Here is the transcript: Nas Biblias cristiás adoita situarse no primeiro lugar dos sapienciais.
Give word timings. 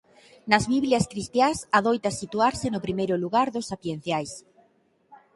Nas 0.51 0.65
Biblias 0.73 1.05
cristiás 1.11 1.57
adoita 1.79 2.09
situarse 2.21 2.67
no 2.71 2.83
primeiro 2.85 3.15
lugar 3.23 3.47
dos 3.53 3.69
sapienciais. 3.71 4.31